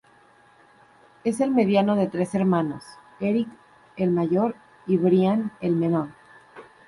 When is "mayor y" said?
4.09-4.97